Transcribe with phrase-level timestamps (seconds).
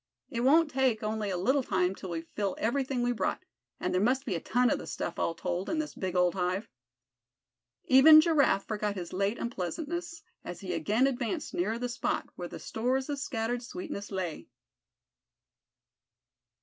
[0.31, 3.45] It won't take only a little time till we fill everything we brought,
[3.79, 6.33] and there must be a ton of the stuff, all told, in this big old
[6.33, 6.67] hive."
[7.85, 12.57] Even Giraffe forgot his late unpleasantness as he again advanced nearer the spot where the
[12.57, 14.47] stores of scattered sweetness lay.